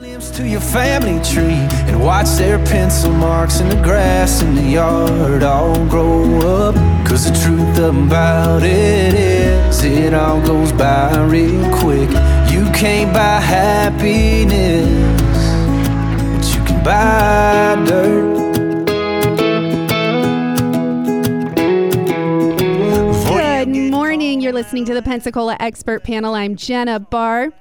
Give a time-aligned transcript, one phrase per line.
[0.00, 4.62] Limbs to your family tree and watch their pencil marks in the grass in the
[4.62, 6.74] yard all grow up.
[7.06, 12.08] Cause the truth about it is, it all goes by real quick.
[12.50, 14.88] You can't buy happiness,
[16.32, 18.40] but you can buy dirt.
[23.66, 24.40] Good morning.
[24.40, 26.34] You're listening to the Pensacola Expert Panel.
[26.34, 27.52] I'm Jenna Barr.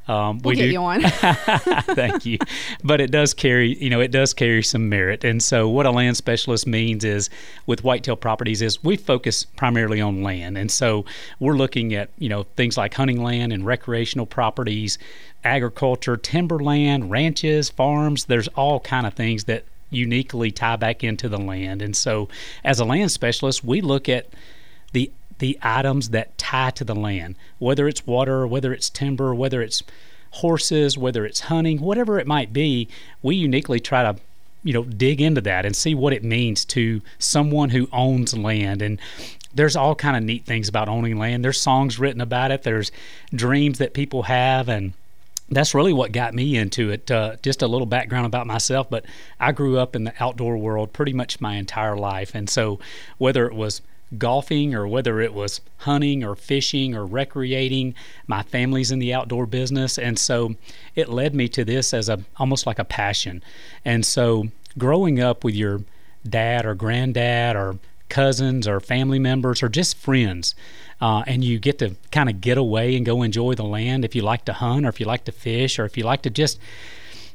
[0.08, 0.72] um, we'll we get do.
[0.72, 1.02] you on.
[1.96, 2.38] Thank you.
[2.84, 5.24] But it does carry, you know, it does carry some merit.
[5.24, 7.30] And so, what a land specialist means is,
[7.66, 11.06] with whitetail properties, is we focus primarily on land, and so
[11.40, 14.98] we're looking at, you know, things like hunting land and recreational properties,
[15.44, 18.26] agriculture, timberland, ranches, farms.
[18.26, 21.82] There's all kind of things that uniquely tie back into the land.
[21.84, 22.30] And so,
[22.64, 24.28] as a land specialist, we look at
[24.94, 29.62] the the items that tie to the land, whether it's water, whether it's timber, whether
[29.62, 29.84] it's
[30.32, 32.88] horses, whether it's hunting, whatever it might be.
[33.22, 34.16] We uniquely try to
[34.64, 38.82] you know dig into that and see what it means to someone who owns land
[38.82, 39.00] and
[39.54, 42.92] there's all kind of neat things about owning land there's songs written about it there's
[43.34, 44.94] dreams that people have and
[45.52, 47.12] that's really what got me into it.
[47.12, 49.06] Uh, just a little background about myself, but
[49.40, 52.34] I grew up in the outdoor world pretty much my entire life.
[52.34, 52.80] And so,
[53.18, 53.82] whether it was
[54.18, 57.96] golfing or whether it was hunting or fishing or recreating,
[58.28, 59.98] my family's in the outdoor business.
[59.98, 60.56] And so,
[60.96, 63.44] it led me to this as a almost like a passion.
[63.84, 64.48] And so,
[64.78, 65.82] growing up with your
[66.28, 70.56] dad or granddad or cousins or family members or just friends,
[71.02, 74.16] uh, and you get to kind of get away and go enjoy the land if
[74.16, 76.30] you like to hunt or if you like to fish or if you like to
[76.30, 76.60] just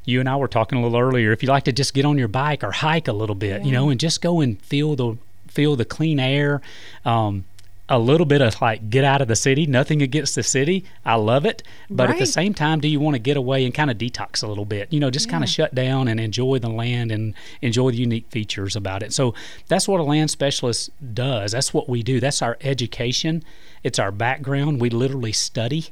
[0.05, 2.17] you and I were talking a little earlier if you like to just get on
[2.17, 5.17] your bike or hike a little bit you know and just go and feel the
[5.47, 6.61] feel the clean air
[7.03, 7.43] um,
[7.89, 9.65] a little bit of like get out of the city.
[9.65, 10.83] Nothing against the city.
[11.05, 11.63] I love it.
[11.89, 14.43] But at the same time do you want to get away and kind of detox
[14.43, 14.91] a little bit?
[14.91, 18.29] You know just kind of shut down and enjoy the land and enjoy the unique
[18.29, 19.13] features about it.
[19.13, 19.33] So
[19.67, 21.53] that's what a land specialist does.
[21.53, 22.19] That's what we do.
[22.19, 23.43] That's our education.
[23.83, 24.81] It's our background.
[24.81, 25.87] We literally study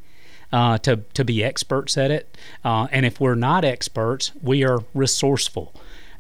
[0.52, 2.38] uh, to, to be experts at it.
[2.64, 5.74] Uh, and if we're not experts we are resourceful.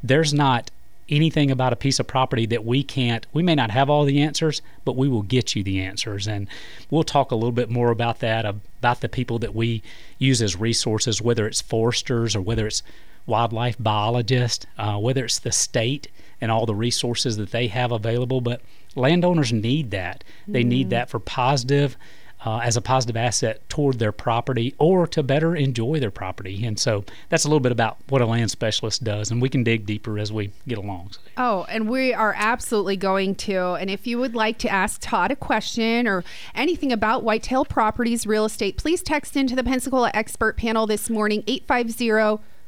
[0.04, 0.72] There's not
[1.10, 4.22] anything about a piece of property that we can't we may not have all the
[4.22, 6.28] answers but we will get you the answers.
[6.28, 6.48] And
[6.90, 9.84] we'll talk a little bit more about that about the people that we
[10.18, 12.84] use as resources whether it's foresters or whether it's
[13.28, 16.08] wildlife biologists uh, whether it's the state
[16.42, 18.42] and all the resources that they have available.
[18.42, 18.62] But
[18.96, 20.24] landowners need that.
[20.48, 21.98] They need that for positive
[22.46, 26.66] uh, as a positive asset toward their property or to better enjoy their property.
[26.66, 29.64] And so that's a little bit about what a land specialist does, and we can
[29.64, 31.12] dig deeper as we get along.
[31.38, 33.74] Oh, and we are absolutely going to.
[33.74, 36.24] And if you would like to ask Todd a question or
[36.54, 41.44] anything about Whitetail Properties Real Estate, please text into the Pensacola Expert Panel this morning,
[41.48, 42.12] 850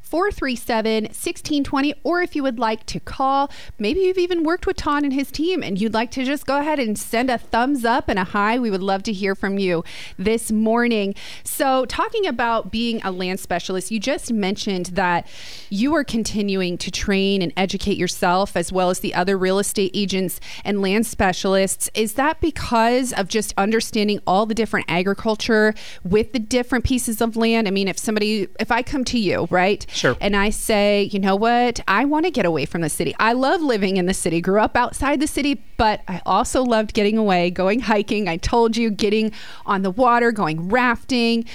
[0.07, 1.93] 437 1620.
[2.03, 5.31] Or if you would like to call, maybe you've even worked with Todd and his
[5.31, 8.23] team and you'd like to just go ahead and send a thumbs up and a
[8.23, 9.83] hi, we would love to hear from you
[10.17, 11.13] this morning.
[11.43, 15.27] So, talking about being a land specialist, you just mentioned that
[15.69, 19.91] you are continuing to train and educate yourself as well as the other real estate
[19.93, 21.89] agents and land specialists.
[21.93, 25.73] Is that because of just understanding all the different agriculture
[26.03, 27.67] with the different pieces of land?
[27.67, 29.85] I mean, if somebody, if I come to you, right?
[29.97, 30.15] Sure.
[30.21, 31.79] And I say, you know what?
[31.87, 33.15] I want to get away from the city.
[33.19, 36.93] I love living in the city, grew up outside the city, but I also loved
[36.93, 38.27] getting away, going hiking.
[38.27, 39.31] I told you, getting
[39.65, 41.45] on the water, going rafting,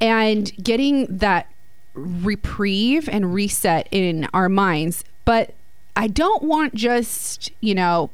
[0.00, 1.50] and getting that
[1.94, 5.04] reprieve and reset in our minds.
[5.24, 5.54] But
[5.96, 8.10] I don't want just, you know,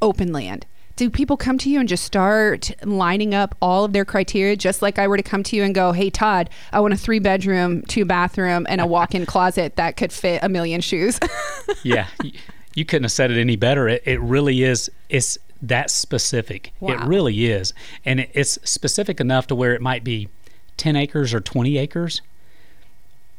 [0.00, 0.64] open land.
[1.00, 4.82] Do people come to you and just start lining up all of their criteria, just
[4.82, 7.18] like I were to come to you and go, "Hey, Todd, I want a three
[7.18, 11.18] bedroom, two bathroom, and a walk in closet that could fit a million shoes."
[11.82, 12.08] yeah,
[12.74, 13.88] you couldn't have said it any better.
[13.88, 14.90] It, it really is.
[15.08, 16.74] It's that specific.
[16.80, 16.92] Wow.
[16.92, 17.72] It really is,
[18.04, 20.28] and it, it's specific enough to where it might be
[20.76, 22.20] ten acres or twenty acres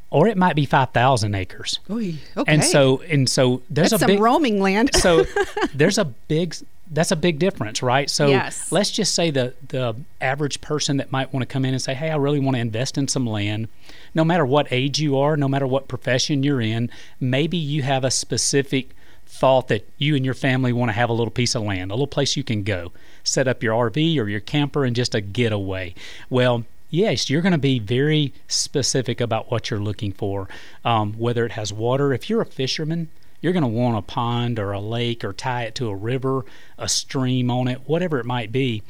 [0.10, 1.80] or it might be 5,000 acres.
[1.90, 2.18] okay.
[2.46, 4.94] And so and so there's That's a some big roaming land.
[4.94, 5.26] so
[5.74, 6.54] there's a big
[6.92, 8.10] that's a big difference, right?
[8.10, 8.72] So Yes.
[8.72, 11.94] let's just say the the average person that might want to come in and say,
[11.94, 13.70] "Hey, I really want to invest in some land."
[14.14, 16.90] No matter what age you are, no matter what profession you're in,
[17.20, 18.90] maybe you have a specific
[19.26, 21.94] thought that you and your family want to have a little piece of land, a
[21.94, 22.92] little place you can go,
[23.24, 25.96] set up your RV or your camper and just a getaway.
[26.30, 30.50] Well, yes, you're going to be very specific about what you're looking for,
[30.84, 32.14] um, whether it has water.
[32.14, 33.08] If you're a fisherman,
[33.42, 36.46] you're going to want a pond or a lake or tie it to a river,
[36.78, 38.84] a stream on it, whatever it might be.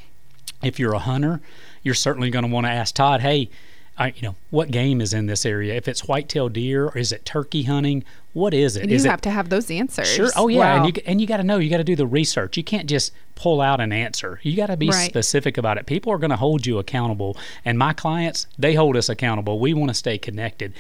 [0.62, 1.42] If you're a hunter,
[1.82, 3.50] you're certainly going to want to ask Todd, hey,
[3.98, 5.74] I, you know, what game is in this area?
[5.76, 8.04] If it's whitetail deer or is it turkey hunting?
[8.34, 8.84] What is it?
[8.84, 10.08] and Is you it have to have those answers.
[10.08, 10.30] Sure.
[10.36, 10.86] Oh yeah, Wow.
[10.86, 11.58] and you and you got to know.
[11.58, 12.56] You got to do the research.
[12.58, 14.40] You can't just pull out an answer.
[14.44, 15.10] You got to be Right.
[15.10, 15.86] specific about it.
[15.86, 19.60] People are going to hold you accountable, and my clients they hold us accountable.
[19.60, 20.74] We want to stay connected.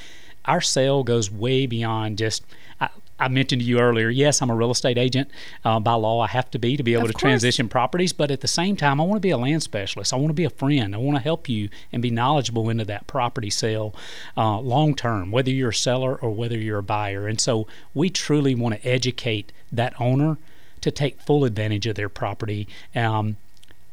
[0.46, 2.44] Our sale goes way beyond just.
[2.80, 2.90] I,
[3.22, 4.10] I mentioned to you earlier.
[4.10, 5.30] Yes, I'm a real estate agent
[5.64, 6.20] uh, by law.
[6.22, 7.22] I have to be to be able Of to course.
[7.22, 8.14] transition properties.
[8.14, 10.12] But at the same time, I want to be a land specialist.
[10.12, 10.96] I want to be a friend.
[10.96, 13.94] I want to help you and be knowledgeable into that property sale
[14.36, 17.28] uh, long term, whether you're a seller or whether you're a buyer.
[17.28, 20.38] And so we truly want to educate that owner
[20.82, 22.68] to take full advantage of their property.
[22.96, 23.38] Um,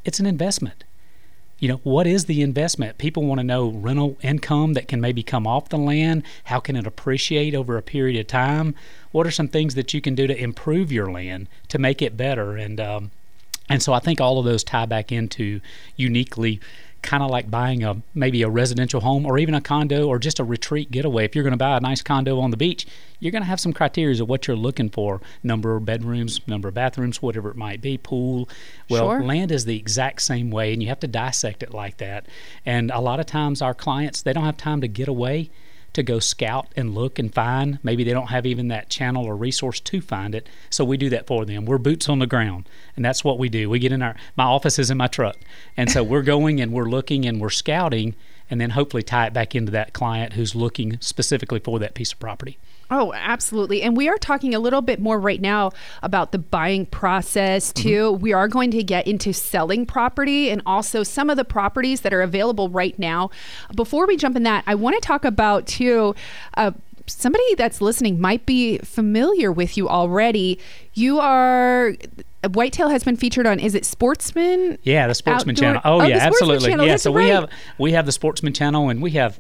[0.05, 0.85] it's an investment.
[1.61, 2.99] You know, what is the investment?
[2.99, 6.23] People want to know rental income that can maybe come off the land.
[6.45, 8.77] How can it appreciate over a period of time?
[9.19, 12.17] What are some things that you can do to improve your land to make it
[12.17, 12.57] better?
[12.57, 13.11] And um,
[13.69, 15.61] and so I think all of those tie back into
[15.97, 16.61] uniquely
[17.03, 20.39] kind of like buying a maybe a residential home or even a condo or just
[20.39, 21.25] a retreat getaway.
[21.25, 22.87] If you're going to buy a nice condo on the beach,
[23.19, 26.69] you're going to have some criteria of what you're looking for: number of bedrooms, number
[26.69, 28.49] of bathrooms, whatever it might be, pool.
[28.89, 29.25] Well, Sure.
[29.25, 32.27] land is the exact same way, and you have to dissect it like that.
[32.65, 35.51] And a lot of times, our clients they don't have time to get away
[35.93, 37.79] to go scout and look and find.
[37.83, 40.49] Maybe they don't have even that channel or resource to find it.
[40.71, 41.65] So we do that for them.
[41.65, 42.69] We're boots on the ground.
[42.97, 43.71] And that's what we do.
[43.71, 45.37] We get in our my office is in my truck.
[45.77, 48.15] And so we're going and we're looking and we're scouting
[48.51, 52.13] and then hopefully tie it back into that client who's looking specifically for that piece
[52.13, 52.59] of property.
[52.91, 53.83] Oh, absolutely.
[53.83, 57.89] And we are talking a little bit more right now about the buying process, Mm-hmm.
[57.89, 58.13] too.
[58.13, 62.15] We are going to get into selling property and also some of the properties that
[62.15, 63.31] are available right now.
[63.77, 66.15] Before we jump in that, I want to talk about, too,
[66.55, 66.71] uh,
[67.07, 70.59] somebody that's listening might be familiar with you already.
[70.95, 71.95] You are.
[72.53, 74.79] Whitetail has been featured on, is it Sportsman?
[74.85, 75.83] Yeah, the Sportsman Outdoor- Channel.
[75.85, 76.71] Oh, Oh, yeah, absolutely.
[76.71, 79.39] Yeah, that's so we have we have the Sportsman Channel, and we have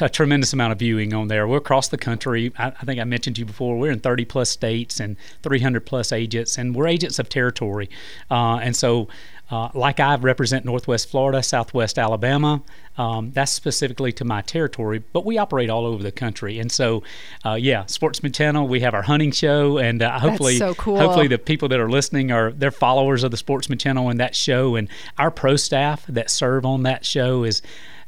[0.00, 1.46] a tremendous amount of viewing on there.
[1.46, 2.52] We're across the country.
[2.58, 3.78] I, I think I mentioned to you before.
[3.78, 7.90] We're in 30 plus states and 300 plus agents, and we're agents of territory.
[8.30, 9.08] Uh, and so,
[9.50, 12.62] uh, like I represent Northwest Florida, Southwest Alabama.
[12.96, 16.58] Um, that's specifically to my territory, but we operate all over the country.
[16.58, 17.02] And so,
[17.44, 18.66] uh, yeah, Sportsman Channel.
[18.66, 20.98] We have our hunting show, and uh, hopefully, so cool.
[20.98, 24.34] hopefully the people that are listening are they're followers of the Sportsman Channel and that
[24.34, 24.74] show.
[24.76, 24.88] And
[25.18, 27.60] our pro staff that serve on that show is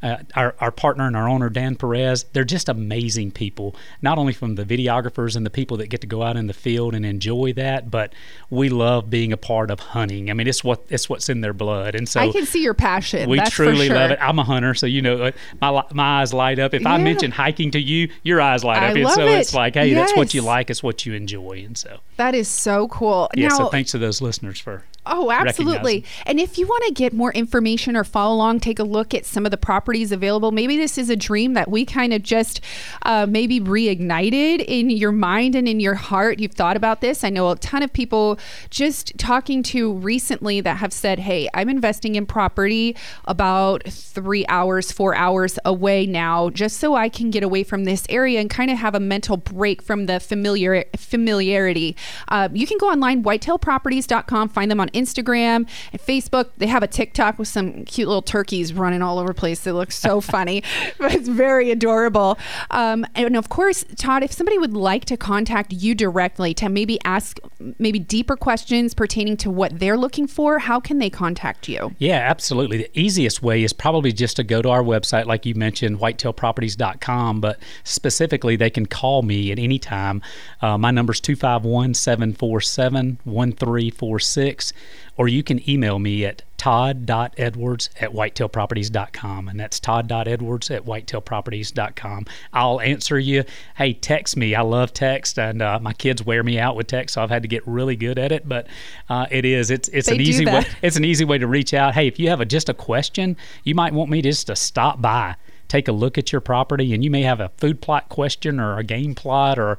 [0.04, 2.26] uh, our, our partner and our owner Dan Perez.
[2.34, 3.74] They're just amazing people.
[4.02, 6.52] Not only from the videographers and the people that get to go out in the
[6.52, 8.12] field and enjoy that, but
[8.50, 10.30] we love being a part of hunting.
[10.30, 11.94] I mean, it's what it's what's in their blood.
[11.94, 13.30] And so I can see your passion.
[13.30, 13.96] we that's for truly sure.
[13.96, 14.18] love it.
[14.20, 16.74] I'm a hunter, so you know my my eyes light up.
[16.74, 18.96] If I mention hiking to you, your eyes light I up.
[18.96, 20.68] and love so it's like, hey, that's what you like.
[20.68, 21.62] It's what you enjoy.
[21.64, 23.30] And so, That is so cool.
[23.34, 23.48] yeah.
[23.48, 26.04] now, so thanks to those listeners for Oh, absolutely.
[26.24, 29.26] And if you want to get more information or follow along, take a look at
[29.26, 30.50] some of the properties available.
[30.50, 32.62] Maybe this is a dream that we kind of just
[33.02, 36.38] uh, maybe reignited in your mind and in your heart.
[36.38, 37.22] You've thought about this.
[37.22, 38.38] I know a ton of people
[38.70, 42.96] just talking to recently that have said, hey, I'm investing in property
[43.26, 48.06] about three hours, four hours away now, just so I can get away from this
[48.08, 51.94] area and kind of have a mental break from the familiar familiarity.
[52.28, 56.50] Uh, you can go online, whitetailproperties.com, find them on Instagram and Facebook.
[56.56, 59.60] They have a TikTok with some cute little turkeys running all over the place.
[59.60, 60.62] They look so funny,
[60.98, 62.38] but it's very adorable.
[62.70, 66.98] Um, and of course, Todd, if somebody would like to contact you directly to maybe
[67.04, 67.38] ask
[67.78, 71.94] maybe deeper questions pertaining to what they're looking for, how can they contact you?
[71.98, 72.78] Yeah, absolutely.
[72.78, 77.40] The easiest way is probably just to go to our website, like you mentioned, whitetailproperties.com.
[77.40, 80.22] But specifically, they can call me at any time.
[80.60, 84.72] Uh, my number is 251 747 1346.
[85.16, 89.48] Or you can email me at todd.edwards at whitetailproperties.com.
[89.48, 92.26] And that's todd.edwards at whitetailproperties.com.
[92.54, 93.44] I'll answer you.
[93.76, 94.54] Hey, text me.
[94.54, 97.42] I love text, and uh, my kids wear me out with text, so I've had
[97.42, 98.48] to get really good at it.
[98.48, 98.66] But
[99.10, 99.70] uh, it is.
[99.70, 100.64] It's it's They an easy way.
[100.80, 101.92] It's an easy way to reach out.
[101.94, 105.02] Hey, if you have a, just a question, you might want me just to stop
[105.02, 105.36] by,
[105.68, 108.78] take a look at your property, and you may have a food plot question or
[108.78, 109.76] a game plot or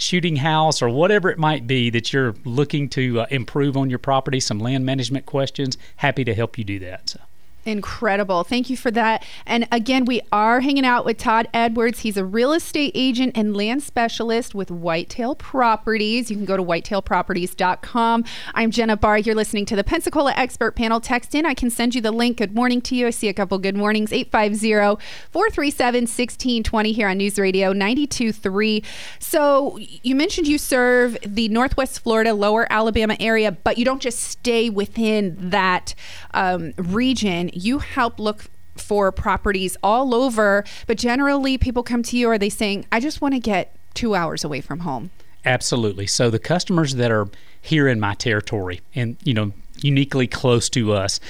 [0.00, 3.98] shooting house or whatever it might be that you're looking to uh, improve on your
[3.98, 7.10] property, some land management questions, happy to help you do that.
[7.10, 7.20] So.
[7.66, 8.42] Incredible.
[8.42, 9.24] Thank you for that.
[9.44, 12.00] And again, we are hanging out with Todd Edwards.
[12.00, 16.30] He's a real estate agent and land specialist with Whitetail Properties.
[16.30, 18.24] You can go to whitetailproperties.com.
[18.54, 19.18] I'm Jenna Barr.
[19.18, 21.00] You're listening to the Pensacola Expert Panel.
[21.00, 21.44] Text in.
[21.44, 22.38] I can send you the link.
[22.38, 23.06] Good morning to you.
[23.06, 24.10] I see a couple good mornings.
[24.10, 28.82] 850 437 1620 here on News Radio 923.
[29.18, 34.20] So you mentioned you serve the Northwest Florida, Lower Alabama area, but you don't just
[34.20, 35.94] stay within that
[36.32, 37.49] um, region.
[37.54, 38.44] You help look
[38.76, 42.30] for properties all over, but generally people come to you.
[42.30, 45.10] Are they saying, I just want to get two hours away from home?
[45.44, 46.06] Absolutely.
[46.06, 47.28] So the customers that are
[47.62, 49.52] here in my territory and you know
[49.82, 51.20] uniquely close to us,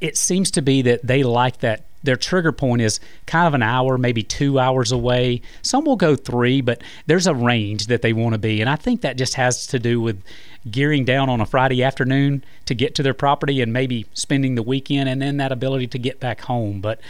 [0.00, 3.62] it seems to be that they like that their trigger point is kind of an
[3.62, 5.40] hour, maybe two hours away.
[5.62, 8.60] Some will go three, but there's a range that they want to be.
[8.60, 10.22] And I think that just has to do with
[10.70, 14.62] gearing down on a Friday afternoon to get to their property and maybe spending the
[14.62, 16.80] weekend and then that ability to get back home.
[16.80, 17.00] But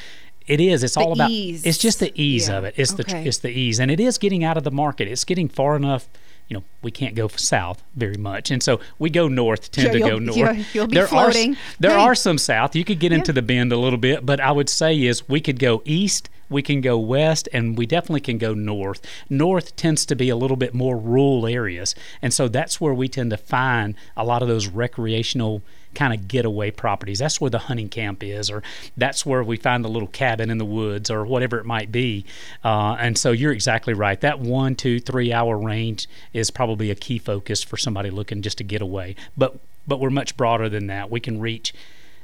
[0.46, 0.82] it is.
[0.82, 1.30] It's The all about.
[1.30, 1.64] ease.
[1.64, 2.58] It's just the ease Yeah.
[2.58, 2.74] of it.
[2.76, 3.22] It's Okay.
[3.22, 5.06] the it's the ease, and it is getting out of the market.
[5.08, 6.08] It's getting far enough.
[6.48, 9.70] You know, we can't go south very much, and so we go north.
[9.70, 10.36] Tend Yeah, to go you'll- north.
[10.36, 11.52] yeah, you'll be there floating.
[11.54, 11.96] Are, there Hey.
[11.96, 12.74] are some south.
[12.74, 15.40] You could get into the bend a little bit, but I would say is we
[15.40, 19.00] could go east, we can go west, and we definitely can go north.
[19.28, 23.08] North tends to be a little bit more rural areas, and so that's where we
[23.08, 25.62] tend to find a lot of those recreational
[25.94, 27.18] kind of getaway properties.
[27.18, 28.62] That's where the hunting camp is, or
[28.96, 32.24] that's where we find the little cabin in the woods, or whatever it might be.
[32.64, 34.20] Uh, and so you're exactly right.
[34.20, 38.58] That one, two, three hour range is probably a key focus for somebody looking just
[38.58, 39.16] to get away.
[39.36, 41.10] But but we're much broader than that.
[41.10, 41.74] We can reach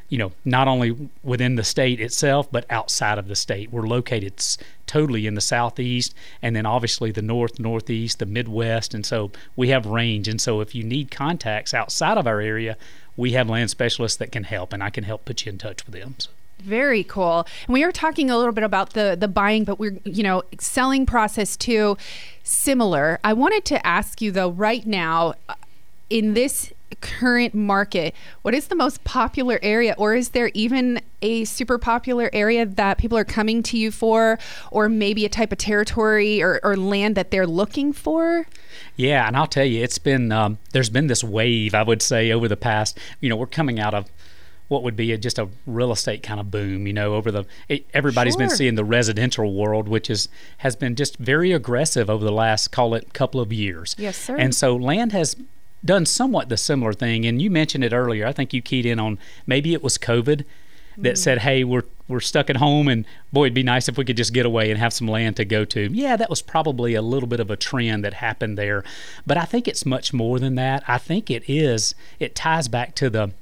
[0.09, 3.71] you know, not only within the state itself, but outside of the state.
[3.71, 4.43] We're located
[4.87, 9.69] totally in the southeast, and then obviously the north, northeast, the Midwest, and so we
[9.69, 10.27] have range.
[10.29, 12.77] And so if you need contacts outside of our area,
[13.17, 15.85] we have land specialists that can help, and I can help put you in touch
[15.85, 16.15] with them.
[16.19, 16.31] So.
[16.63, 17.47] Very cool.
[17.67, 20.43] And we are talking a little bit about the the buying, but we're you know
[20.59, 21.97] selling process too.
[22.43, 23.21] Similar.
[23.23, 25.55] I wanted to ask you though, right now, uh,
[26.11, 31.45] in this current market, what is the most popular area, or is there even a
[31.45, 34.39] super popular area that people are coming to you for,
[34.71, 38.47] or maybe a type of territory or, or land that they're looking for?
[38.97, 42.33] Yeah, and I'll tell you, it's been um, there's been this wave, I would say,
[42.33, 42.99] over the past.
[43.21, 44.11] You know, we're coming out of
[44.69, 46.87] what would be a, just a real estate kind of boom.
[46.87, 50.29] You know, over the it, everybody's been seeing the residential world, which is
[50.59, 53.97] has been just very aggressive over the last call it couple of years.
[53.99, 54.37] Yes, sir.
[54.37, 55.37] And so land has
[55.85, 57.27] done somewhat the similar thing.
[57.27, 58.27] And you mentioned it earlier.
[58.27, 60.45] I think you keyed in on maybe it was COVID
[60.99, 61.17] that mm-hmm.
[61.17, 64.17] said, "Hey, we're we're stuck at home, and boy, it'd be nice if we could
[64.17, 67.03] just get away and have some land to go to." Yeah, that was probably a
[67.03, 68.85] little bit of a trend that happened there,
[69.27, 70.83] but I think it's much more than that.
[70.89, 71.95] I think it is.
[72.19, 73.33] It ties back to the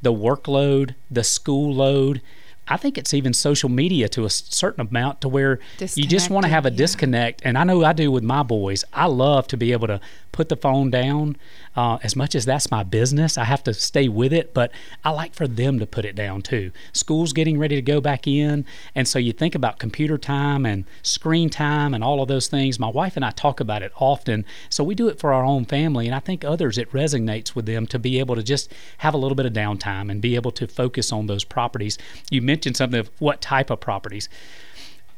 [0.00, 2.22] the workload, the school load.
[2.68, 6.44] I think it's even social media to a certain amount to where you just want
[6.44, 6.76] to have a yeah.
[6.76, 7.42] disconnect.
[7.44, 8.84] And I know I do with my boys.
[8.92, 11.36] I love to be able to put the phone down.
[11.74, 14.70] Uh, as much as that's my business, I have to stay with it, but
[15.04, 16.70] I like for them to put it down too.
[16.92, 18.66] School's getting ready to go back in.
[18.94, 22.78] And so you think about computer time and screen time and all of those things.
[22.78, 24.44] My wife and I talk about it often.
[24.68, 26.06] So we do it for our own family.
[26.06, 29.18] And I think others, it resonates with them to be able to just have a
[29.18, 31.96] little bit of downtime and be able to focus on those properties.
[32.30, 34.28] You mentioned something of what type of properties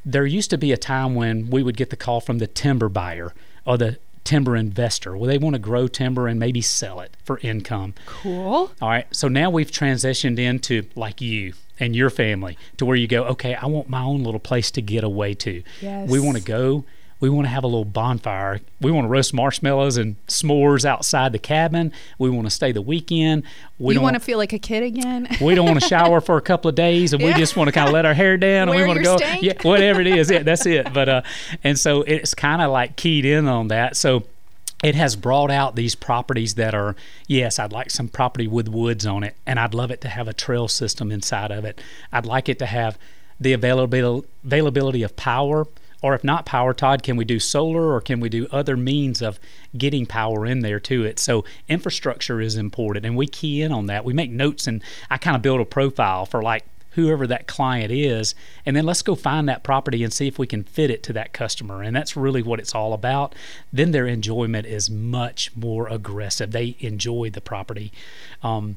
[0.04, 2.88] there used to be a time when we would get the call from the timber
[2.88, 3.32] buyer
[3.64, 7.38] or the timber investor where they want to grow timber and maybe sell it for
[7.42, 7.94] income.
[8.06, 8.72] Cool.
[8.80, 9.06] All right.
[9.14, 13.54] So now we've transitioned into like you and your family to where you go, okay,
[13.54, 15.62] I want my own little place to get away to.
[15.80, 16.08] Yes.
[16.08, 16.84] We want to go.
[17.24, 18.60] We want to have a little bonfire.
[18.82, 21.90] We want to roast marshmallows and s'mores outside the cabin.
[22.18, 23.44] We want to stay the weekend.
[23.78, 25.34] We you want to feel like a kid again?
[25.40, 27.72] we don't want to shower for a couple of days and we just want to
[27.72, 29.42] kind of let our hair down and we want to go stank.
[29.42, 31.22] yeah whatever it is yeah that's it but uh
[31.62, 34.24] and so it's kind of like keyed in on that so
[34.82, 36.94] it has brought out these properties that are
[37.26, 40.28] yes i'd like some property with woods on it and i'd love it to have
[40.28, 41.80] a trail system inside of it
[42.12, 42.98] i'd like it to have
[43.40, 45.66] the availability availability of power
[46.04, 49.22] Or if not power, Todd, can we do solar or can we do other means
[49.22, 49.40] of
[49.74, 51.18] getting power in there to it?
[51.18, 54.04] So infrastructure is important and we key in on that.
[54.04, 57.90] We make notes and I kind of build a profile for like whoever that client
[57.90, 58.34] is
[58.66, 61.14] and then let's go find that property and see if we can fit it to
[61.14, 63.34] that customer and that's really what it's all about
[63.72, 67.90] then their enjoyment is much more aggressive they enjoy the property
[68.42, 68.76] um,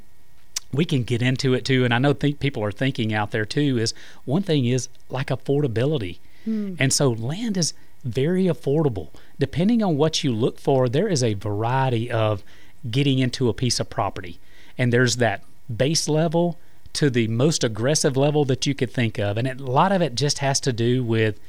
[0.71, 3.45] we can get into it too and i know th- people are thinking out there
[3.45, 3.93] too is
[4.25, 6.75] one thing is like affordability mm.
[6.79, 7.73] and so land is
[8.03, 12.43] very affordable depending on what you look for there is a variety of
[12.89, 14.39] getting into a piece of property
[14.77, 15.43] and there's that
[15.75, 16.57] base level
[16.97, 19.37] to the most aggressive level that you could think of.
[19.37, 21.39] And a lot of it just has to do with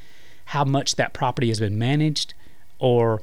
[0.46, 2.34] how much that property has been managed
[2.78, 3.22] or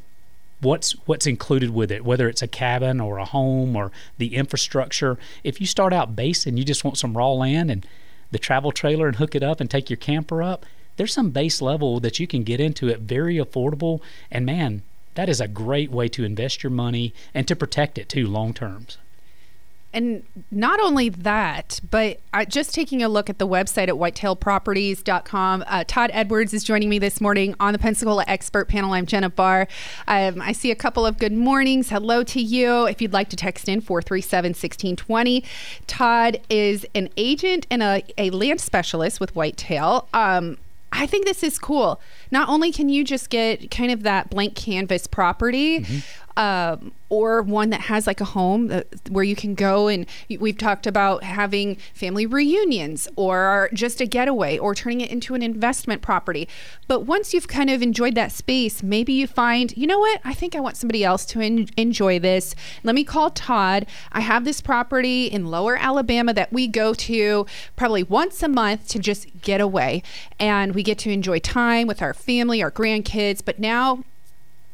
[0.59, 5.19] what's what's included with it, whether it's a cabin or a home or the infrastructure.
[5.43, 7.85] If you start out base and you just want some raw land and
[8.31, 10.65] the travel trailer and hook it up and take your camper up,
[10.97, 14.81] there's some base level that you can get into it very affordable and man,
[15.15, 18.53] that is a great way to invest your money and to protect it too long
[18.53, 18.97] terms.
[19.95, 25.63] And not only that, but just taking a look at the website at whitetailproperties.com.
[25.65, 28.91] Uh, Todd Edwards is joining me this morning on the Pensacola Expert Panel.
[28.91, 29.69] I'm Jenna Barr.
[30.05, 31.91] Um, I see a couple of good mornings.
[31.91, 32.87] Hello to you.
[32.87, 35.45] If you'd like to text in 437 1620.
[35.87, 40.09] Todd is an agent and a, a land specialist with Whitetail.
[40.13, 40.57] Um,
[40.95, 42.01] I think this is cool.
[42.31, 45.99] Not only can you just get kind of that blank canvas property, mm-hmm
[46.37, 50.05] um, or one that has like a home that, where you can go and
[50.39, 55.41] we've talked about having family reunions or just a getaway or turning it into an
[55.41, 56.47] investment property.
[56.87, 60.33] But once you've kind of enjoyed that space, maybe you find, you know what, I
[60.33, 62.55] think I want somebody else to en- enjoy this.
[62.83, 63.85] Let me call Todd.
[64.11, 68.87] I have this property in lower Alabama that we go to probably once a month
[68.89, 70.03] to just get away.
[70.39, 73.43] And we get to enjoy time with our family, our grandkids.
[73.43, 74.03] But now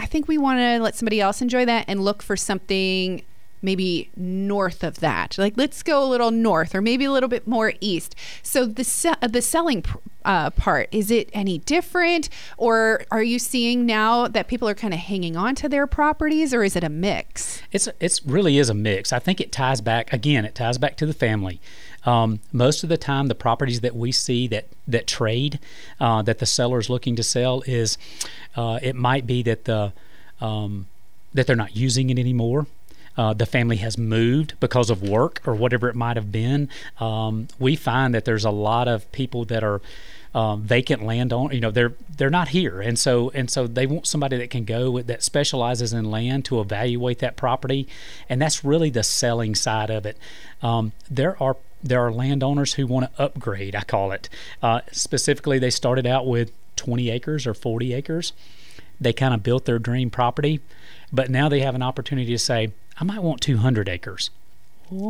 [0.01, 3.24] I think we want to let somebody else enjoy that and look for something
[3.62, 5.38] maybe north of that.
[5.38, 8.15] Like let's go a little north or maybe a little bit more east.
[8.41, 9.86] So the se- the selling
[10.24, 14.94] uh, part is it any different or are you seeing now that people are kind
[14.94, 17.61] of hanging on to their properties or is it a mix?
[17.72, 19.14] It's it's really is a mix.
[19.14, 20.46] I think it ties back again.
[20.46, 21.61] It ties back to the family.
[22.05, 25.59] Um, most of the time, the properties that we see that that trade,
[26.00, 27.98] uh, that the seller is looking to sell, is
[28.55, 29.94] uh, it might be that the
[30.40, 30.87] um,
[31.33, 32.68] that they're not using it anymore.
[33.18, 36.70] Uh, the family has moved because of work or whatever it might have been.
[37.00, 39.81] Um, we find that there's a lot of people that are
[40.33, 41.51] um, vacant land on.
[41.51, 44.64] You know, they're they're not here, and so and so they want somebody that can
[44.64, 47.87] go that specializes in land to evaluate that property,
[48.29, 50.18] and that's really the selling side of it.
[50.61, 53.75] Um, there are there are landowners who want to upgrade.
[53.75, 54.29] I call it
[54.61, 55.59] uh, specifically.
[55.59, 58.33] They started out with 20 acres or 40 acres.
[59.00, 60.59] They kind of built their dream property,
[61.11, 64.29] but now they have an opportunity to say, I might want 200 acres.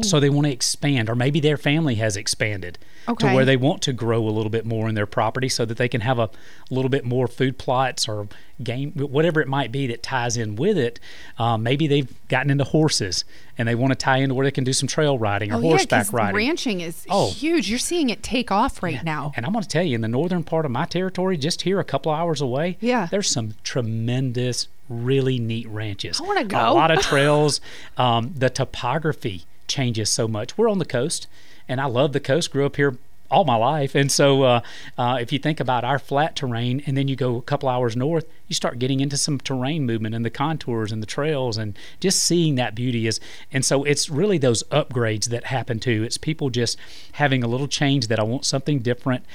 [0.04, 3.30] So they want to expand, or maybe their family has expanded okay.
[3.30, 5.78] to where they want to grow a little bit more in their property so that
[5.78, 6.30] they can have a
[6.70, 8.28] little bit more food plots or
[8.64, 11.00] game, whatever it might be that ties in with it.
[11.40, 13.26] Um, maybe they've gotten into horses
[13.58, 15.62] and they want to tie into where they can do some trail riding or oh,
[15.62, 16.36] horseback yeah, riding.
[16.36, 17.32] Ranching is oh.
[17.32, 17.70] huge.
[17.70, 19.02] You're seeing it take off right yeah.
[19.04, 19.32] now.
[19.36, 21.80] And I'm going to tell you, in the northern part of my territory, just here
[21.80, 23.08] a couple hours away, yeah.
[23.10, 26.22] there's some tremendous, really neat ranches.
[26.22, 26.58] I want to go.
[26.58, 27.62] A lot of trails.
[27.98, 30.58] um, the topography changes so much.
[30.58, 31.28] We're on the coast,
[31.68, 32.52] and I love the coast.
[32.52, 32.98] Grew up here
[33.32, 34.62] all my life, and so uh,
[34.98, 37.96] uh, if you think about our flat terrain, and then you go a couple hours
[37.96, 41.80] north, you start getting into some terrain movement and the contours and the trails, and
[42.02, 43.22] just seeing that beauty is.
[43.52, 46.04] And so it's really those upgrades that happen too.
[46.04, 46.78] It's people just
[47.14, 49.26] having a little change that I want something different,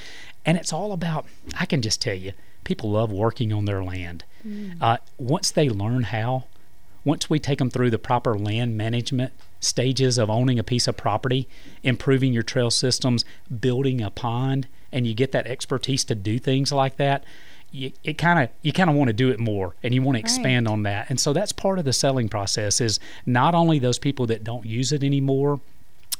[0.45, 1.25] and it's all about.
[1.59, 4.25] I can just tell you, people love working on their land.
[4.47, 4.77] Mm.
[4.79, 6.45] Uh, once they learn how,
[7.03, 10.97] once we take them through the proper land management stages of owning a piece of
[10.97, 11.47] property,
[11.83, 13.25] improving your trail systems,
[13.59, 17.23] building a pond, and you get that expertise to do things like that,
[17.71, 20.15] you, it kind of you kind of want to do it more and you want
[20.15, 20.71] to expand right.
[20.71, 21.09] on that.
[21.09, 24.65] And so that's part of the selling process is not only those people that don't
[24.65, 25.59] use it anymore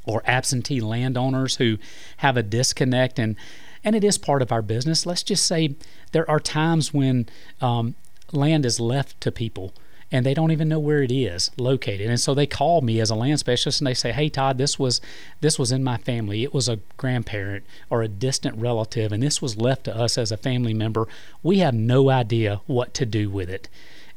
[0.05, 1.77] or absentee landowners who
[2.17, 3.35] have a disconnect and
[3.83, 5.05] and it is part of our business.
[5.05, 5.75] Let's just say
[6.11, 7.29] there are times when
[7.61, 7.95] um,
[8.33, 9.73] land is left to people
[10.11, 12.09] and they don't even know where it is located.
[12.09, 14.79] And so they call me as a land specialist and they say, "Hey Todd, this
[14.79, 15.01] was
[15.41, 16.43] this was in my family.
[16.43, 20.31] It was a grandparent or a distant relative and this was left to us as
[20.31, 21.07] a family member.
[21.43, 23.67] We have no idea what to do with it.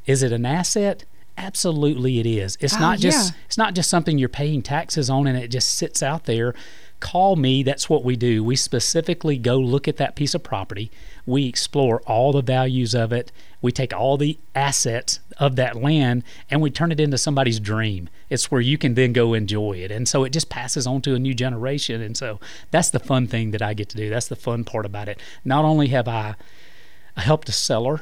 [0.05, 1.05] Is it an asset?
[1.37, 2.57] Absolutely it is.
[2.61, 3.39] It's oh, not just yeah.
[3.45, 6.53] it's not just something you're paying taxes on and it just sits out there
[7.01, 7.63] call me.
[7.63, 8.43] That's what we do.
[8.43, 10.89] We specifically go look at that piece of property.
[11.25, 13.31] We explore all the values of it.
[13.61, 18.09] We take all the assets of that land and we turn it into somebody's dream.
[18.29, 19.91] It's where you can then go enjoy it.
[19.91, 22.01] And so it just passes on to a new generation.
[22.01, 22.39] And so
[22.71, 24.09] that's the fun thing that I get to do.
[24.09, 25.19] That's the fun part about it.
[25.45, 26.35] Not only have I
[27.17, 28.01] helped a seller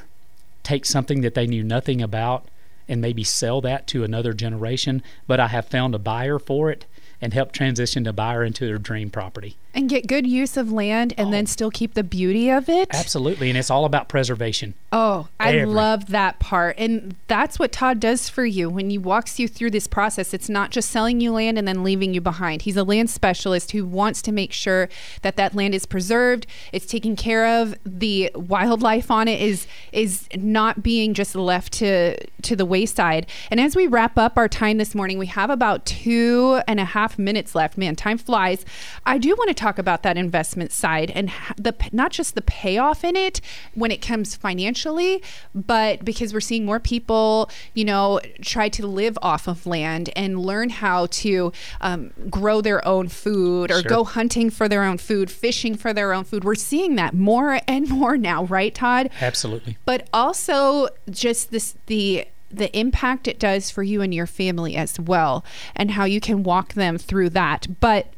[0.64, 2.48] take something that they knew nothing about
[2.88, 6.86] and maybe sell that to another generation, but I have found a buyer for it
[7.22, 9.58] and helped transition the buyer into their dream property.
[9.74, 11.32] And get good use of land and oh.
[11.32, 12.88] then still keep the beauty of it.
[12.92, 13.50] Absolutely.
[13.50, 14.74] And it's all about preservation.
[14.92, 15.66] Oh, I Every.
[15.68, 16.76] love that part.
[16.80, 20.34] And that's what Todd does for you when he walks you through this process.
[20.34, 22.64] It's not just selling you land and then leaving you behind.
[22.64, 24.90] He's a land specialist who wants to make sure
[25.22, 30.28] that that land is preserved, it's taken care of, the wildlife on it is is
[30.36, 33.28] not being just left to to the wayside.
[33.52, 36.86] And as we wrap up our time this morning, we have about two and a
[36.86, 37.78] half minutes left.
[37.78, 38.66] Man, time flies.
[39.06, 43.04] I do want to talk about that investment side and the not just the payoff
[43.04, 43.42] in it
[43.74, 45.22] when it comes financially,
[45.54, 50.40] but because we're seeing more people, you know, try to live off of land and
[50.40, 53.90] learn how to um, grow their own food or sure.
[53.90, 56.44] go hunting for their own food, fishing for their own food.
[56.44, 59.10] We're seeing that more and more now, right, Todd?
[59.22, 59.78] Absolutely.
[59.86, 65.00] But also just this the the impact it does for you and your family as
[65.00, 65.46] well
[65.76, 67.68] and how you can walk them through that.
[67.80, 68.12] But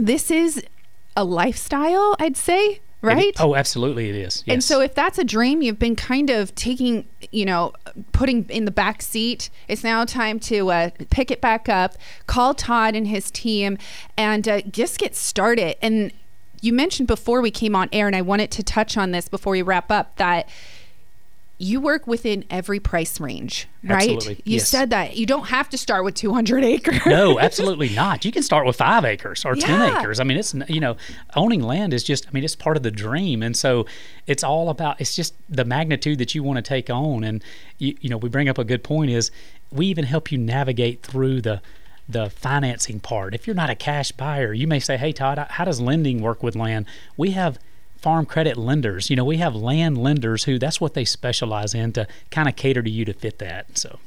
[0.00, 0.64] this is
[1.16, 3.28] a lifestyle, I'd say, right?
[3.28, 4.42] It, oh, absolutely, it is.
[4.46, 4.54] Yes.
[4.54, 7.72] And so, if that's a dream you've been kind of taking, you know,
[8.12, 11.96] putting in the back seat, it's now time to uh, pick it back up.
[12.26, 13.78] Call Todd and his team,
[14.16, 15.76] and uh, just get started.
[15.84, 16.12] And
[16.60, 19.52] you mentioned before we came on air, and I wanted to touch on this before
[19.52, 20.48] we wrap up that
[21.60, 24.16] you work within every price range, right?
[24.16, 24.42] Absolutely.
[24.46, 24.68] You yes.
[24.68, 27.00] said that you don't have to start with 200 acres.
[27.04, 28.24] no, absolutely not.
[28.24, 29.66] You can start with five acres or yeah.
[29.66, 30.20] 10 acres.
[30.20, 30.96] I mean, it's, you know,
[31.36, 33.42] owning land is just, I mean, it's part of the dream.
[33.42, 33.84] And so
[34.26, 37.24] it's all about, it's just the magnitude that you want to take on.
[37.24, 37.44] And,
[37.76, 39.30] you, you know, we bring up a good point is
[39.70, 41.60] we even help you navigate through the,
[42.08, 43.34] the financing part.
[43.34, 46.42] If you're not a cash buyer, you may say, "Hey Todd, how does lending work
[46.42, 47.56] with land?" We have
[48.00, 49.10] farm credit lenders.
[49.10, 52.56] You know, we have land lenders who that's what they specialize in to kind of
[52.56, 53.78] cater to you to fit that.
[53.78, 53.98] So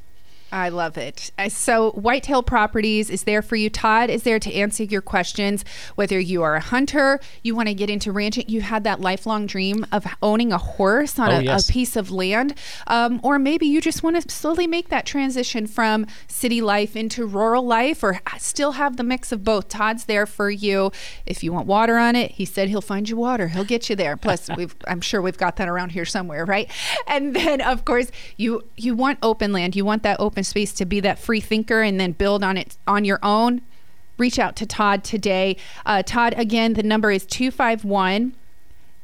[0.53, 1.31] I love it.
[1.39, 3.71] Uh, so, Whitetail Properties is there for you.
[3.71, 5.65] Todd is there to answer your questions.
[5.95, 9.47] Whether you are a hunter, you want to get into ranching, you had that lifelong
[9.47, 11.67] dream of owning a horse on oh, a, yes.
[11.67, 12.53] a, piece of land,
[12.85, 17.25] um, or maybe you just want to slowly make that transition from city life into
[17.25, 19.69] rural life, or still have the mix of both.
[19.69, 20.91] Todd's there for you.
[21.25, 23.47] If you want water on it, he said he'll find you water.
[23.47, 24.15] He'll get you there.
[24.17, 26.69] Plus, we've I'm sure we've got that around here somewhere, right?
[27.07, 29.75] And then, of course, you you want open land.
[29.75, 32.77] You want that open space to be that free thinker and then build on it
[32.87, 33.61] on your own,
[34.17, 35.57] reach out to Todd today.
[35.85, 38.33] Uh, Todd, again, the number is 251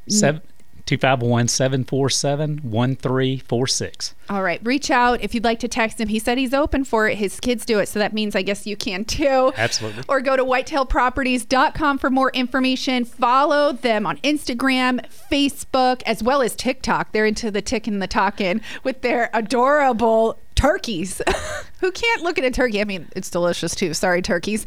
[0.08, 0.42] Seven,
[0.86, 4.14] 251 747 1346.
[4.28, 4.60] All right.
[4.64, 6.08] Reach out if you'd like to text him.
[6.08, 7.16] He said he's open for it.
[7.18, 7.86] His kids do it.
[7.86, 9.52] So that means I guess you can too.
[9.56, 10.02] Absolutely.
[10.08, 13.04] Or go to whitetailproperties.com for more information.
[13.04, 17.12] Follow them on Instagram, Facebook, as well as TikTok.
[17.12, 21.22] They're into the tick and the talking with their adorable turkeys.
[21.80, 22.80] Who can't look at a turkey?
[22.80, 23.94] I mean, it's delicious too.
[23.94, 24.66] Sorry, turkeys.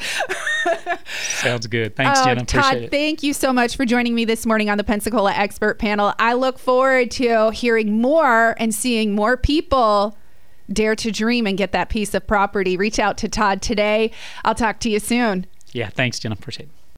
[1.36, 1.96] Sounds good.
[1.96, 2.42] Thanks, uh, Jenna.
[2.42, 2.92] Appreciate Todd, it.
[2.92, 6.14] thank you so much for joining me this morning on the Pensacola Expert Panel.
[6.18, 10.18] I look forward to hearing more and seeing more people
[10.72, 12.78] dare to dream and get that piece of property.
[12.78, 14.12] Reach out to Todd today.
[14.44, 15.46] I'll talk to you soon.
[15.72, 16.34] Yeah, thanks, Jenna.
[16.34, 16.83] Appreciate it.